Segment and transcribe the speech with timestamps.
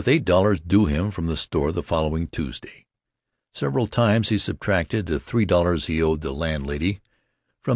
[0.03, 2.87] 00 due him from the store the following Tuesday.
[3.53, 7.01] Several times he subtracted the $3.00 he owed the landlady
[7.61, 7.69] from $18.